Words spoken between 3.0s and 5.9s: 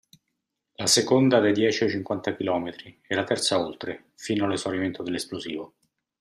e la terza oltre, fino all'esaurimento dell'esplosivo.